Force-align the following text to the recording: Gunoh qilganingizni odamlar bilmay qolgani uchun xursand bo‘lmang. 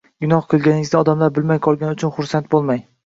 Gunoh 0.23 0.45
qilganingizni 0.53 0.97
odamlar 0.99 1.35
bilmay 1.35 1.61
qolgani 1.67 1.97
uchun 1.99 2.15
xursand 2.17 2.49
bo‘lmang. 2.55 2.83